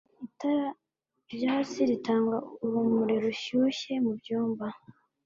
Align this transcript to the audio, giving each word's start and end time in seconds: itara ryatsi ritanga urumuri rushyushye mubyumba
itara 0.27 0.67
ryatsi 1.33 1.79
ritanga 1.89 2.37
urumuri 2.65 3.15
rushyushye 3.23 3.93
mubyumba 4.03 4.67